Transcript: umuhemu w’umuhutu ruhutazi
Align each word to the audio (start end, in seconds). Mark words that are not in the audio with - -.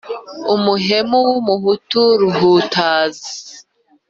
umuhemu 0.55 1.17
w’umuhutu 1.27 2.01
ruhutazi 2.21 3.33